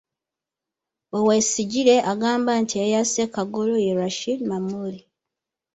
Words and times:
Owoyesigire 1.17 1.95
agamba 2.11 2.51
nti 2.61 2.75
eyasse 2.85 3.23
Kagolo 3.33 3.75
ye 3.85 3.91
Rashid 3.99 4.39
Mamuli. 4.49 5.01